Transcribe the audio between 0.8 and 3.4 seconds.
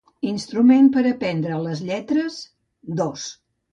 per aprendre les lletres; dos.